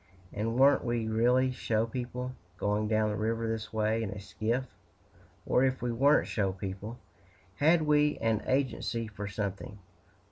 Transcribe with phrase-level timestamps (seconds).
[0.33, 4.63] "And weren't we really show people, going down the river this way, in a skiff?
[5.45, 6.97] or, if we weren't show people,
[7.57, 9.77] had we an agency for something?